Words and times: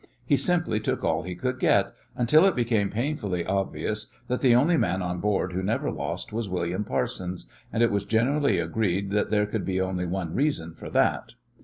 He 0.25 0.35
simply 0.35 0.79
took 0.79 1.03
all 1.03 1.21
he 1.21 1.35
could 1.35 1.59
get 1.59 1.93
until 2.15 2.43
it 2.45 2.55
became 2.55 2.89
painfully 2.89 3.45
obvious 3.45 4.11
that 4.29 4.41
the 4.41 4.55
only 4.55 4.75
man 4.75 5.03
on 5.03 5.19
board 5.19 5.53
who 5.53 5.61
never 5.61 5.91
lost 5.91 6.33
was 6.33 6.49
William 6.49 6.83
Parsons, 6.83 7.45
and 7.71 7.83
it 7.83 7.91
was 7.91 8.03
generally 8.05 8.57
agreed 8.57 9.11
that 9.11 9.29
there 9.29 9.45
could 9.45 9.63
be 9.63 9.79
only 9.79 10.07
one 10.07 10.33
reason 10.33 10.73
for 10.73 10.89
that. 10.89 11.33